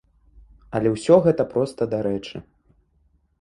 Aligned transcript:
Але 0.79 0.93
ўсё 0.95 1.15
гэта 1.25 1.45
проста 1.53 1.81
дарэчы. 1.93 2.37